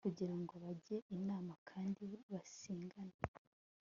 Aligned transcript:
kugira 0.09 0.35
ngo 0.41 0.53
bajye 0.63 0.97
inama 1.15 1.53
kandi 1.69 2.03
basengane 2.31 3.17